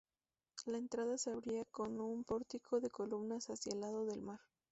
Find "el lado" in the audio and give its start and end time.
3.73-4.03